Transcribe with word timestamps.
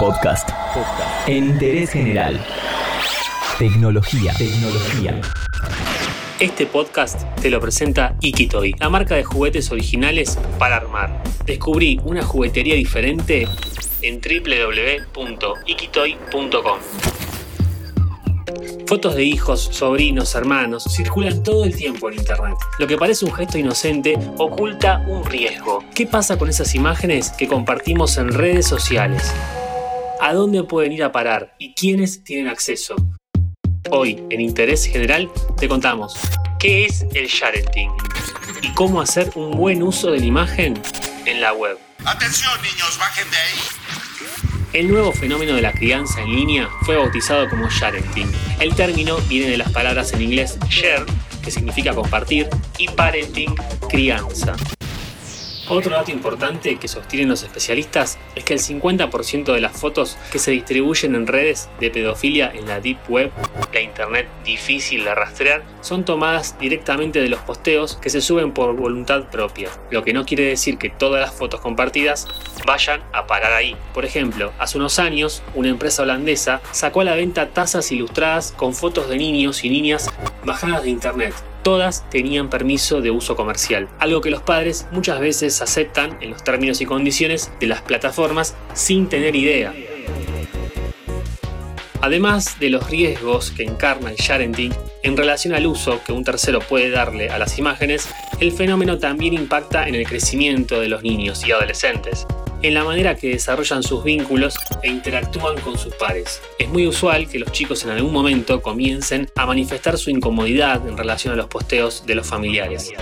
Podcast. 0.00 0.48
En 1.26 1.44
interés 1.44 1.90
general. 1.90 2.40
Tecnología. 3.58 4.32
Tecnología. 4.32 5.20
Este 6.38 6.64
podcast 6.64 7.24
te 7.42 7.50
lo 7.50 7.60
presenta 7.60 8.16
Ikitoy, 8.22 8.76
la 8.80 8.88
marca 8.88 9.16
de 9.16 9.24
juguetes 9.24 9.70
originales 9.70 10.38
para 10.58 10.76
armar. 10.76 11.22
Descubrí 11.44 12.00
una 12.02 12.22
juguetería 12.22 12.76
diferente 12.76 13.46
en 14.00 14.22
www.ikitoy.com. 14.22 16.78
Fotos 18.86 19.16
de 19.16 19.24
hijos, 19.24 19.68
sobrinos, 19.70 20.34
hermanos 20.34 20.84
circulan 20.84 21.42
todo 21.42 21.64
el 21.64 21.76
tiempo 21.76 22.08
en 22.08 22.20
internet. 22.20 22.56
Lo 22.78 22.86
que 22.86 22.96
parece 22.96 23.26
un 23.26 23.34
gesto 23.34 23.58
inocente 23.58 24.18
oculta 24.38 25.04
un 25.06 25.26
riesgo. 25.26 25.84
¿Qué 25.94 26.06
pasa 26.06 26.38
con 26.38 26.48
esas 26.48 26.74
imágenes 26.74 27.32
que 27.32 27.46
compartimos 27.46 28.16
en 28.16 28.32
redes 28.32 28.66
sociales? 28.66 29.34
¿A 30.22 30.34
dónde 30.34 30.62
pueden 30.64 30.92
ir 30.92 31.02
a 31.02 31.12
parar 31.12 31.54
y 31.58 31.72
quiénes 31.72 32.22
tienen 32.22 32.48
acceso? 32.48 32.94
Hoy, 33.90 34.22
en 34.28 34.42
Interés 34.42 34.84
General, 34.84 35.30
te 35.56 35.66
contamos 35.66 36.14
qué 36.58 36.84
es 36.84 37.06
el 37.14 37.26
sharenting 37.26 37.90
y 38.60 38.68
cómo 38.74 39.00
hacer 39.00 39.30
un 39.34 39.52
buen 39.52 39.82
uso 39.82 40.10
de 40.10 40.18
la 40.20 40.26
imagen 40.26 40.78
en 41.24 41.40
la 41.40 41.54
web. 41.54 41.78
Atención 42.04 42.52
niños, 42.60 42.98
bajen 42.98 43.30
de 43.30 43.36
ahí. 43.38 43.58
El 44.74 44.88
nuevo 44.88 45.10
fenómeno 45.12 45.54
de 45.54 45.62
la 45.62 45.72
crianza 45.72 46.20
en 46.20 46.36
línea 46.36 46.68
fue 46.82 46.96
bautizado 46.96 47.48
como 47.48 47.70
sharenting. 47.70 48.30
El 48.60 48.74
término 48.74 49.16
viene 49.22 49.50
de 49.50 49.56
las 49.56 49.72
palabras 49.72 50.12
en 50.12 50.20
inglés 50.20 50.58
share, 50.68 51.06
que 51.42 51.50
significa 51.50 51.94
compartir, 51.94 52.46
y 52.76 52.88
parenting, 52.88 53.54
crianza. 53.88 54.54
Otro 55.70 55.92
dato 55.92 56.10
importante 56.10 56.74
que 56.78 56.88
sostienen 56.88 57.28
los 57.28 57.44
especialistas 57.44 58.18
es 58.34 58.42
que 58.42 58.54
el 58.54 58.58
50% 58.58 59.52
de 59.52 59.60
las 59.60 59.70
fotos 59.70 60.18
que 60.32 60.40
se 60.40 60.50
distribuyen 60.50 61.14
en 61.14 61.28
redes 61.28 61.68
de 61.78 61.90
pedofilia 61.90 62.50
en 62.52 62.66
la 62.66 62.80
Deep 62.80 62.98
Web, 63.08 63.30
la 63.72 63.80
Internet 63.80 64.26
difícil 64.44 65.04
de 65.04 65.14
rastrear, 65.14 65.62
son 65.80 66.04
tomadas 66.04 66.58
directamente 66.58 67.20
de 67.20 67.28
los 67.28 67.38
posteos 67.42 67.94
que 68.02 68.10
se 68.10 68.20
suben 68.20 68.50
por 68.50 68.74
voluntad 68.74 69.30
propia, 69.30 69.70
lo 69.92 70.02
que 70.02 70.12
no 70.12 70.26
quiere 70.26 70.42
decir 70.42 70.76
que 70.76 70.90
todas 70.90 71.20
las 71.20 71.32
fotos 71.32 71.60
compartidas 71.60 72.26
vayan 72.66 73.00
a 73.12 73.28
parar 73.28 73.52
ahí. 73.52 73.76
Por 73.94 74.04
ejemplo, 74.04 74.52
hace 74.58 74.76
unos 74.76 74.98
años, 74.98 75.40
una 75.54 75.68
empresa 75.68 76.02
holandesa 76.02 76.60
sacó 76.72 77.02
a 77.02 77.04
la 77.04 77.14
venta 77.14 77.50
tazas 77.50 77.92
ilustradas 77.92 78.50
con 78.56 78.74
fotos 78.74 79.08
de 79.08 79.18
niños 79.18 79.62
y 79.62 79.70
niñas 79.70 80.10
bajadas 80.44 80.82
de 80.82 80.90
Internet 80.90 81.32
todas 81.62 82.08
tenían 82.10 82.50
permiso 82.50 83.00
de 83.00 83.10
uso 83.10 83.36
comercial, 83.36 83.88
algo 83.98 84.20
que 84.20 84.30
los 84.30 84.42
padres 84.42 84.86
muchas 84.92 85.20
veces 85.20 85.60
aceptan 85.62 86.18
en 86.20 86.30
los 86.30 86.44
términos 86.44 86.80
y 86.80 86.86
condiciones 86.86 87.50
de 87.60 87.66
las 87.66 87.82
plataformas 87.82 88.54
sin 88.74 89.08
tener 89.08 89.36
idea. 89.36 89.74
Además 92.02 92.58
de 92.58 92.70
los 92.70 92.88
riesgos 92.88 93.50
que 93.50 93.62
encarna 93.62 94.10
el 94.10 94.16
sharenting 94.16 94.72
en 95.02 95.16
relación 95.16 95.54
al 95.54 95.66
uso 95.66 96.00
que 96.04 96.12
un 96.12 96.24
tercero 96.24 96.60
puede 96.60 96.90
darle 96.90 97.28
a 97.28 97.38
las 97.38 97.58
imágenes, 97.58 98.08
el 98.40 98.52
fenómeno 98.52 98.98
también 98.98 99.34
impacta 99.34 99.86
en 99.86 99.94
el 99.94 100.06
crecimiento 100.06 100.80
de 100.80 100.88
los 100.88 101.02
niños 101.02 101.46
y 101.46 101.52
adolescentes 101.52 102.26
en 102.62 102.74
la 102.74 102.84
manera 102.84 103.14
que 103.16 103.30
desarrollan 103.30 103.82
sus 103.82 104.04
vínculos 104.04 104.54
e 104.82 104.88
interactúan 104.88 105.58
con 105.60 105.78
sus 105.78 105.94
pares. 105.94 106.42
Es 106.58 106.68
muy 106.68 106.86
usual 106.86 107.28
que 107.28 107.38
los 107.38 107.52
chicos 107.52 107.84
en 107.84 107.90
algún 107.90 108.12
momento 108.12 108.60
comiencen 108.62 109.30
a 109.36 109.46
manifestar 109.46 109.98
su 109.98 110.10
incomodidad 110.10 110.86
en 110.86 110.96
relación 110.96 111.34
a 111.34 111.36
los 111.36 111.46
posteos 111.46 112.04
de 112.06 112.14
los 112.14 112.26
familiares. 112.26 112.92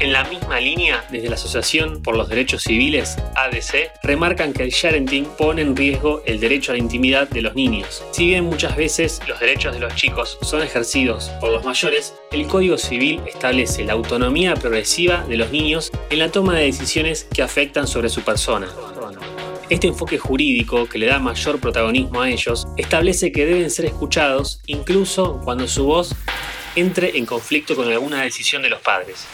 En 0.00 0.14
la 0.14 0.24
misma 0.24 0.58
línea, 0.58 1.04
desde 1.10 1.28
la 1.28 1.34
Asociación 1.34 2.00
por 2.02 2.16
los 2.16 2.30
Derechos 2.30 2.62
Civiles, 2.62 3.18
ADC, 3.36 3.90
remarcan 4.02 4.54
que 4.54 4.62
el 4.62 4.70
sharenting 4.70 5.26
pone 5.36 5.60
en 5.60 5.76
riesgo 5.76 6.22
el 6.24 6.40
derecho 6.40 6.72
a 6.72 6.74
la 6.74 6.78
intimidad 6.78 7.28
de 7.28 7.42
los 7.42 7.54
niños. 7.54 8.02
Si 8.10 8.24
bien 8.24 8.46
muchas 8.46 8.76
veces 8.76 9.20
los 9.28 9.38
derechos 9.38 9.74
de 9.74 9.80
los 9.80 9.94
chicos 9.96 10.38
son 10.40 10.62
ejercidos 10.62 11.28
por 11.38 11.50
los 11.50 11.66
mayores, 11.66 12.14
el 12.32 12.46
Código 12.46 12.78
Civil 12.78 13.20
establece 13.26 13.84
la 13.84 13.92
autonomía 13.92 14.54
progresiva 14.54 15.22
de 15.28 15.36
los 15.36 15.50
niños 15.50 15.92
en 16.08 16.18
la 16.18 16.30
toma 16.30 16.56
de 16.56 16.64
decisiones 16.64 17.24
que 17.24 17.42
afectan 17.42 17.86
sobre 17.86 18.08
su 18.08 18.22
persona. 18.22 18.68
Este 19.70 19.86
enfoque 19.86 20.18
jurídico, 20.18 20.88
que 20.88 20.98
le 20.98 21.06
da 21.06 21.20
mayor 21.20 21.60
protagonismo 21.60 22.22
a 22.22 22.28
ellos, 22.28 22.66
establece 22.76 23.30
que 23.30 23.46
deben 23.46 23.70
ser 23.70 23.84
escuchados 23.84 24.60
incluso 24.66 25.40
cuando 25.44 25.68
su 25.68 25.84
voz 25.84 26.16
entre 26.74 27.16
en 27.16 27.24
conflicto 27.24 27.76
con 27.76 27.86
alguna 27.86 28.22
decisión 28.22 28.62
de 28.62 28.68
los 28.70 28.80
padres. 28.80 29.28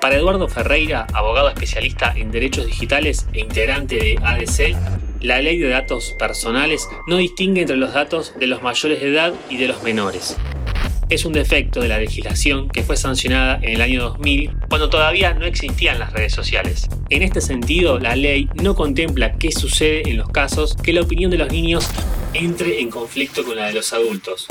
Para 0.00 0.16
Eduardo 0.16 0.48
Ferreira, 0.48 1.06
abogado 1.12 1.50
especialista 1.50 2.14
en 2.16 2.30
derechos 2.30 2.64
digitales 2.64 3.26
e 3.34 3.40
integrante 3.40 3.96
de 3.96 4.16
ADC, 4.22 5.20
la 5.20 5.42
ley 5.42 5.58
de 5.58 5.68
datos 5.68 6.16
personales 6.18 6.88
no 7.06 7.18
distingue 7.18 7.60
entre 7.60 7.76
los 7.76 7.92
datos 7.92 8.32
de 8.38 8.46
los 8.46 8.62
mayores 8.62 9.02
de 9.02 9.08
edad 9.08 9.34
y 9.50 9.58
de 9.58 9.68
los 9.68 9.82
menores. 9.82 10.38
Es 11.12 11.26
un 11.26 11.34
defecto 11.34 11.80
de 11.80 11.88
la 11.88 11.98
legislación 11.98 12.70
que 12.70 12.82
fue 12.82 12.96
sancionada 12.96 13.58
en 13.60 13.74
el 13.74 13.82
año 13.82 14.00
2000 14.00 14.50
cuando 14.70 14.88
todavía 14.88 15.34
no 15.34 15.44
existían 15.44 15.98
las 15.98 16.10
redes 16.14 16.32
sociales. 16.32 16.88
En 17.10 17.20
este 17.20 17.42
sentido, 17.42 17.98
la 17.98 18.16
ley 18.16 18.48
no 18.54 18.74
contempla 18.74 19.34
qué 19.34 19.52
sucede 19.52 20.08
en 20.08 20.16
los 20.16 20.30
casos 20.30 20.74
que 20.74 20.94
la 20.94 21.02
opinión 21.02 21.30
de 21.30 21.36
los 21.36 21.52
niños 21.52 21.86
entre 22.32 22.80
en 22.80 22.88
conflicto 22.88 23.44
con 23.44 23.56
la 23.56 23.66
de 23.66 23.74
los 23.74 23.92
adultos. 23.92 24.46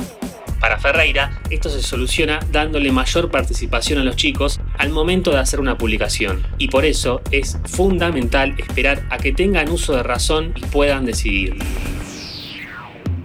Para 0.60 0.78
Ferreira, 0.78 1.42
esto 1.50 1.68
se 1.72 1.82
soluciona 1.82 2.40
dándole 2.52 2.92
mayor 2.92 3.32
participación 3.32 3.98
a 3.98 4.04
los 4.04 4.16
chicos 4.16 4.60
al 4.78 4.92
momento 4.92 5.32
de 5.32 5.40
hacer 5.40 5.60
una 5.60 5.80
publicación, 5.80 6.46
y 6.60 6.68
por 6.68 6.86
eso 6.86 7.24
es 7.32 7.58
fundamental 7.66 8.54
esperar 8.60 9.08
a 9.10 9.18
que 9.18 9.34
tengan 9.34 9.72
uso 9.72 9.96
de 9.96 10.04
razón 10.04 10.54
y 10.56 10.62
puedan 10.68 11.08
decidir. 11.08 11.56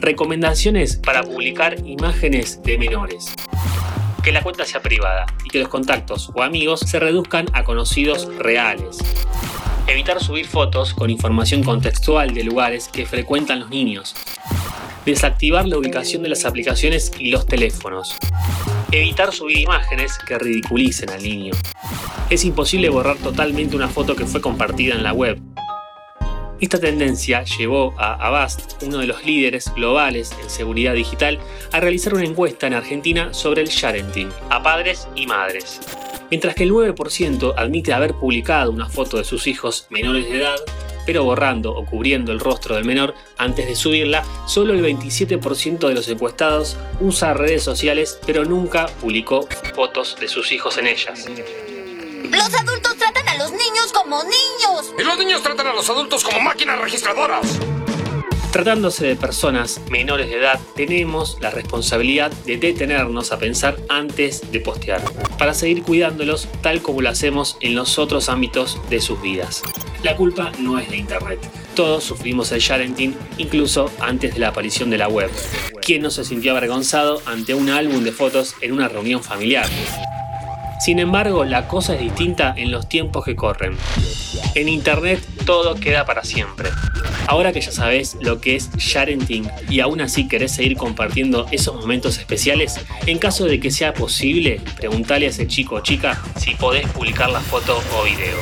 Recomendaciones 0.01 0.97
para 0.97 1.23
publicar 1.23 1.77
imágenes 1.87 2.62
de 2.62 2.79
menores. 2.79 3.34
Que 4.23 4.33
la 4.33 4.43
cuenta 4.43 4.65
sea 4.65 4.81
privada 4.81 5.27
y 5.45 5.49
que 5.49 5.61
los 5.61 5.69
contactos 5.69 6.31
o 6.34 6.43
amigos 6.43 6.81
se 6.81 6.99
reduzcan 6.99 7.47
a 7.53 7.65
conocidos 7.65 8.29
reales. 8.39 8.99
Evitar 9.87 10.23
subir 10.23 10.47
fotos 10.47 10.95
con 10.95 11.11
información 11.11 11.62
contextual 11.62 12.35
de 12.35 12.45
lugares 12.45 12.89
que 12.89 13.06
frecuentan 13.06 13.61
los 13.61 13.71
niños, 13.71 14.15
Desactivar 15.06 15.69
la 15.69 15.79
ubicación 15.79 16.25
de 16.25 16.31
las 16.31 16.45
aplicaciones 16.45 17.12
y 17.17 17.31
los 17.31 17.47
teléfonos. 17.47 18.17
Evitar 18.91 19.33
subir 19.33 19.61
imágenes 19.61 20.19
que 20.27 20.37
ridiculicen 20.37 21.11
al 21.11 21.23
niño. 21.23 21.55
Es 22.29 22.45
imposible 22.45 22.89
borrar 22.89 23.17
totalmente 23.19 23.77
una 23.77 23.87
foto 23.87 24.17
que 24.17 24.27
fue 24.27 24.41
compartida 24.41 24.97
en 24.97 25.05
la 25.05 25.12
web. 25.12 25.41
Esta 26.59 26.81
tendencia 26.81 27.44
llevó 27.44 27.94
a 27.99 28.15
Avast, 28.15 28.83
uno 28.83 28.99
de 28.99 29.06
los 29.06 29.22
líderes 29.27 29.71
globales 29.75 30.34
en 30.43 30.49
seguridad 30.49 30.94
digital, 30.94 31.39
a 31.71 31.81
realizar 31.81 32.15
una 32.15 32.25
encuesta 32.25 32.67
en 32.67 32.72
Argentina 32.72 33.34
sobre 33.34 33.61
el 33.61 33.69
sharenting 33.69 34.31
a 34.49 34.62
padres 34.62 35.06
y 35.15 35.27
madres. 35.27 35.81
Mientras 36.31 36.55
que 36.55 36.62
el 36.62 36.72
9% 36.72 37.55
admite 37.59 37.93
haber 37.93 38.15
publicado 38.15 38.72
una 38.72 38.89
foto 38.89 39.19
de 39.19 39.25
sus 39.25 39.47
hijos 39.47 39.87
menores 39.91 40.25
de 40.31 40.39
edad, 40.39 40.56
pero 41.05 41.25
borrando 41.25 41.72
o 41.72 41.84
cubriendo 41.84 42.33
el 42.33 42.41
rostro 42.41 42.75
del 42.75 42.87
menor 42.87 43.15
antes 43.37 43.67
de 43.67 43.77
subirla, 43.77 44.25
solo 44.47 44.73
el 44.73 44.83
27% 44.83 45.88
de 45.88 45.94
los 45.94 46.09
encuestados 46.09 46.78
usa 47.00 47.34
redes 47.34 47.62
sociales, 47.62 48.19
pero 48.27 48.47
nunca 48.47 48.87
publicó 49.00 49.47
fotos 49.75 50.17
de 50.19 50.27
sus 50.27 50.50
hijos 50.53 50.78
en 50.78 50.87
ellas. 50.87 51.28
Los 52.25 52.54
adultos 52.54 52.97
tratan 52.97 53.28
a 53.28 53.37
los 53.37 53.50
niños 53.53 53.93
como 53.93 54.22
niños. 54.22 54.94
Y 54.99 55.03
los 55.03 55.19
niños 55.19 55.43
tratan 55.43 55.66
a 55.66 55.72
los 55.72 55.88
adultos 55.91 56.25
como 56.25 56.41
máquinas 56.41 56.78
registradoras. 56.81 57.59
Tratándose 58.53 59.06
de 59.06 59.16
personas 59.16 59.82
menores 59.91 60.28
de 60.31 60.38
edad, 60.38 60.59
tenemos 60.75 61.37
la 61.41 61.50
responsabilidad 61.50 62.32
de 62.47 62.56
detenernos 62.56 63.31
a 63.32 63.38
pensar 63.38 63.76
antes 63.91 64.50
de 64.50 64.60
postear, 64.60 65.03
para 65.37 65.53
seguir 65.53 65.82
cuidándolos 65.82 66.49
tal 66.62 66.81
como 66.81 67.03
lo 67.03 67.10
hacemos 67.10 67.59
en 67.60 67.75
los 67.75 67.99
otros 67.99 68.31
ámbitos 68.31 68.81
de 68.88 69.03
sus 69.03 69.21
vidas. 69.21 69.62
La 70.03 70.16
culpa 70.16 70.53
no 70.59 70.78
es 70.78 70.88
de 70.88 70.97
Internet. 70.97 71.38
Todos 71.75 72.05
sufrimos 72.05 72.50
el 72.53 72.60
sharenting, 72.60 73.14
incluso 73.37 73.91
antes 74.00 74.32
de 74.32 74.41
la 74.41 74.49
aparición 74.49 74.88
de 74.88 74.99
la 74.99 75.08
web. 75.08 75.31
¿Quién 75.82 76.00
no 76.00 76.11
se 76.11 76.25
sintió 76.25 76.52
avergonzado 76.52 77.20
ante 77.26 77.52
un 77.52 77.69
álbum 77.69 78.05
de 78.05 78.12
fotos 78.12 78.55
en 78.62 78.73
una 78.73 78.88
reunión 78.88 79.23
familiar? 79.23 79.69
Sin 80.78 80.99
embargo, 80.99 81.44
la 81.44 81.69
cosa 81.69 81.94
es 81.94 82.00
distinta 82.00 82.55
en 82.56 82.70
los 82.70 82.88
tiempos 82.88 83.25
que 83.25 83.34
corren. 83.34 83.76
En 84.55 84.69
Internet 84.69 85.20
todo 85.44 85.75
queda 85.75 86.05
para 86.05 86.23
siempre. 86.23 86.70
Ahora 87.26 87.52
que 87.52 87.61
ya 87.61 87.73
sabes 87.73 88.17
lo 88.20 88.40
que 88.40 88.56
es 88.56 88.70
sharenting 88.76 89.50
y 89.69 89.81
aún 89.81 90.00
así 90.00 90.28
querés 90.28 90.52
seguir 90.52 90.76
compartiendo 90.76 91.46
esos 91.50 91.75
momentos 91.75 92.19
especiales, 92.19 92.78
en 93.06 93.19
caso 93.19 93.46
de 93.46 93.58
que 93.58 93.70
sea 93.70 93.94
posible, 93.94 94.61
preguntale 94.76 95.26
a 95.26 95.31
ese 95.31 95.46
chico 95.46 95.76
o 95.76 95.81
chica 95.81 96.23
si 96.38 96.55
podés 96.55 96.87
publicar 96.88 97.31
la 97.31 97.40
foto 97.40 97.82
o 97.99 98.05
video. 98.05 98.37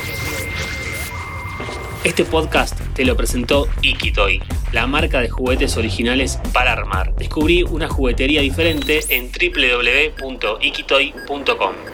Este 2.04 2.25
podcast 2.25 2.78
te 2.94 3.04
lo 3.06 3.16
presentó 3.16 3.66
Ikitoy, 3.80 4.42
la 4.72 4.87
marca 4.87 5.22
de 5.22 5.30
juguetes 5.30 5.78
originales 5.78 6.38
para 6.52 6.72
armar. 6.72 7.14
Descubrí 7.16 7.62
una 7.62 7.88
juguetería 7.88 8.42
diferente 8.42 9.00
en 9.08 9.30
www.ikitoy.com. 9.32 11.94